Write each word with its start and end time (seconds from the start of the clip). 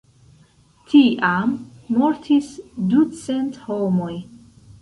Tiam 0.93 1.53
mortis 1.97 2.49
ducent 2.95 3.63
homoj. 3.67 4.13